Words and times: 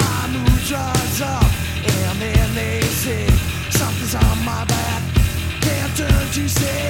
My 0.00 0.28
mood 0.32 0.62
dries 0.70 1.20
up 1.20 1.50
and 1.96 2.14
then 2.20 2.54
they 2.54 2.80
say 3.02 3.26
something's 3.70 4.14
on 4.14 4.38
my 4.44 4.64
back. 4.64 5.02
Can't 5.60 5.96
turn 5.96 6.26
to 6.36 6.48
say. 6.48 6.87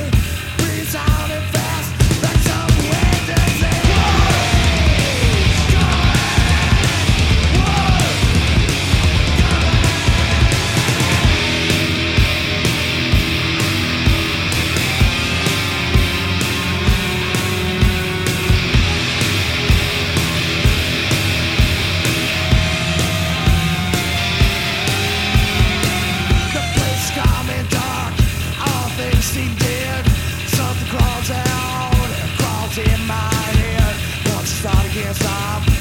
Something 29.20 30.86
crawls 30.88 31.30
out, 31.30 32.08
crawls 32.38 32.78
in 32.78 33.06
my 33.06 33.34
head. 33.58 33.96
Once 34.32 34.64
I 34.64 34.88
can't 34.92 35.16
stop. 35.16 35.77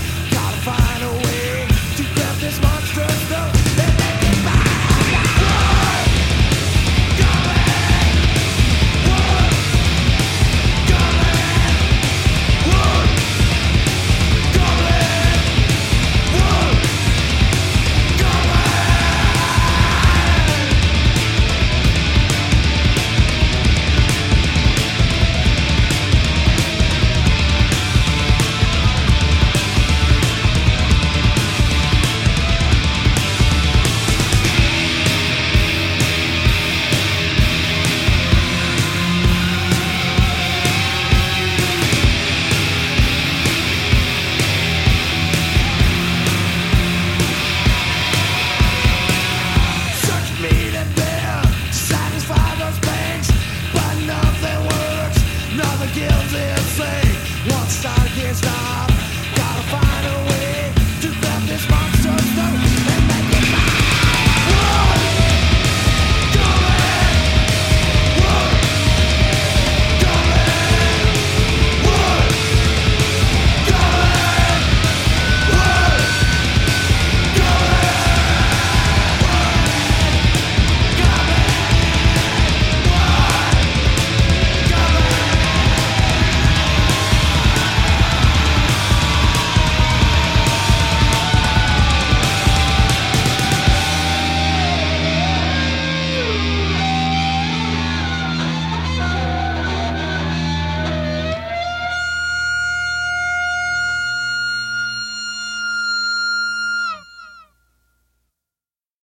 guilty 55.98 56.38
and 56.38 56.68
say, 56.78 57.02
once 57.50 57.84
against 57.84 58.46
I. 58.46 58.77